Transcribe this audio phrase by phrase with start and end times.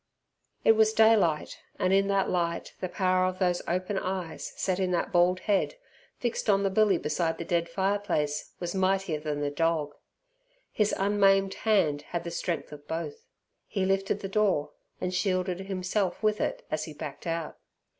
[0.63, 4.89] It was daylight, and in that light the power of those open eyes set in
[4.93, 5.75] that bald head,
[6.17, 9.93] fixed on the billy beside the dead fireplace, was mightier than the dog.
[10.71, 13.27] His unmaimed hand had the strength of both.
[13.67, 17.59] He lifted the door and shielded himself with it as he backed out.